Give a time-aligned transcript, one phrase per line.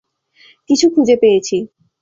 [0.69, 1.57] কিছু খুঁজে পেয়েছি।